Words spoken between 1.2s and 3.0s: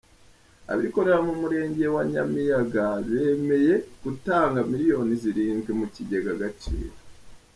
mu Murenge wa Nyamiyaga